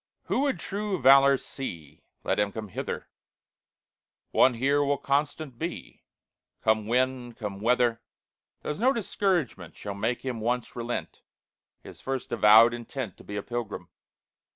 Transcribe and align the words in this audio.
"Who 0.23 0.39
would 0.39 0.59
true 0.59 0.99
valor 0.99 1.37
see, 1.37 2.01
Let 2.23 2.39
him 2.39 2.51
come 2.51 2.69
hither; 2.69 3.07
One 4.31 4.55
here 4.55 4.83
will 4.83 4.97
constant 4.97 5.59
be, 5.59 6.01
Come 6.63 6.87
wind, 6.87 7.37
come 7.37 7.59
weather; 7.61 8.01
There's 8.63 8.79
no 8.79 8.93
discouragement 8.93 9.75
Shall 9.75 9.93
make 9.93 10.21
him 10.25 10.39
once 10.41 10.75
relent 10.75 11.21
His 11.83 12.01
first 12.01 12.31
avowed 12.31 12.73
intent 12.73 13.15
To 13.17 13.23
be 13.23 13.35
a 13.35 13.43
pilgrim. 13.43 13.89